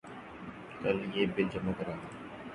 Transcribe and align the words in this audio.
کل 0.79 0.97
یہ 1.13 1.25
بل 1.35 1.47
جمع 1.53 1.71
کرادیں 1.77 2.09